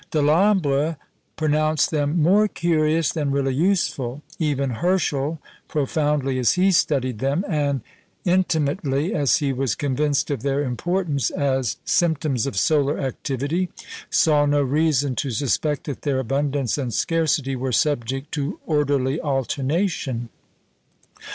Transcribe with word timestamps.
Delambre 0.09 0.97
pronounced 1.35 1.91
them 1.91 2.19
"more 2.23 2.47
curious 2.47 3.11
than 3.11 3.29
really 3.29 3.53
useful." 3.53 4.23
Even 4.39 4.71
Herschel, 4.71 5.37
profoundly 5.67 6.39
as 6.39 6.53
he 6.53 6.71
studied 6.71 7.19
them, 7.19 7.45
and 7.47 7.81
intimately 8.25 9.13
as 9.13 9.35
he 9.37 9.53
was 9.53 9.75
convinced 9.75 10.31
of 10.31 10.41
their 10.41 10.63
importance 10.63 11.29
as 11.29 11.77
symptoms 11.85 12.47
of 12.47 12.57
solar 12.57 12.97
activity, 12.99 13.69
saw 14.09 14.47
no 14.47 14.63
reason 14.63 15.13
to 15.17 15.29
suspect 15.29 15.83
that 15.83 16.01
their 16.01 16.17
abundance 16.17 16.79
and 16.79 16.95
scarcity 16.95 17.55
were 17.55 17.71
subject 17.71 18.31
to 18.31 18.59
orderly 18.65 19.21
alternation. 19.21 20.29